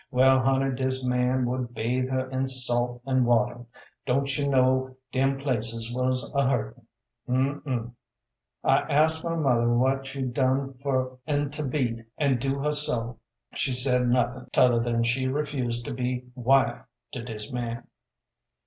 Well 0.09 0.41
honey 0.41 0.73
dis 0.75 1.03
man 1.05 1.45
would 1.45 1.75
bathe 1.75 2.09
her 2.09 2.27
in 2.31 2.47
salt 2.47 3.03
and 3.05 3.23
water. 3.23 3.65
Don't 4.07 4.35
you 4.35 4.47
kno' 4.47 4.95
dem 5.11 5.37
places 5.37 5.93
was 5.93 6.33
a 6.33 6.41
hurtin'. 6.49 6.87
Um, 7.27 7.61
um. 7.67 7.95
I 8.63 8.77
asked 8.79 9.23
mother 9.23 9.69
what 9.71 10.07
she 10.07 10.23
done 10.23 10.73
fer 10.81 11.19
'en 11.27 11.51
to 11.51 11.67
beat 11.67 12.03
and 12.17 12.39
do 12.39 12.57
her 12.61 12.71
so? 12.71 13.19
She 13.53 13.73
said, 13.73 14.07
nothin', 14.07 14.47
tother 14.51 14.79
than 14.79 15.03
she 15.03 15.27
refused 15.27 15.85
to 15.85 15.93
be 15.93 16.23
wife 16.33 16.81
to 17.11 17.23
dis 17.23 17.51
man. 17.51 17.83